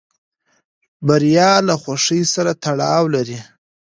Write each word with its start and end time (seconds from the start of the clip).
بریا 1.07 1.51
له 1.67 1.75
خوښۍ 1.81 2.21
سره 2.33 2.51
تړاو 2.63 3.03
لري. 3.15 3.39